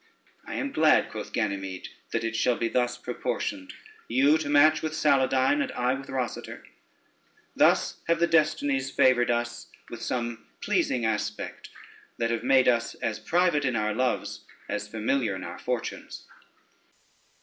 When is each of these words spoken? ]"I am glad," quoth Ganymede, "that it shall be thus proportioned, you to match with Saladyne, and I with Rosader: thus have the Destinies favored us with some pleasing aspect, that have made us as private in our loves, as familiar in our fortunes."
]"I 0.51 0.55
am 0.55 0.71
glad," 0.71 1.11
quoth 1.11 1.31
Ganymede, 1.31 1.89
"that 2.09 2.23
it 2.23 2.35
shall 2.35 2.55
be 2.57 2.67
thus 2.67 2.97
proportioned, 2.97 3.73
you 4.07 4.39
to 4.39 4.49
match 4.49 4.81
with 4.81 4.93
Saladyne, 4.95 5.61
and 5.61 5.71
I 5.73 5.93
with 5.93 6.07
Rosader: 6.09 6.63
thus 7.55 7.97
have 8.07 8.19
the 8.19 8.25
Destinies 8.25 8.89
favored 8.89 9.29
us 9.29 9.67
with 9.91 10.01
some 10.01 10.47
pleasing 10.59 11.05
aspect, 11.05 11.69
that 12.17 12.31
have 12.31 12.43
made 12.43 12.67
us 12.67 12.95
as 12.95 13.19
private 13.19 13.63
in 13.63 13.75
our 13.75 13.93
loves, 13.93 14.43
as 14.67 14.87
familiar 14.87 15.35
in 15.35 15.43
our 15.43 15.59
fortunes." 15.59 16.25